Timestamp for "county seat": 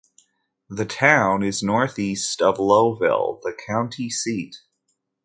3.53-4.55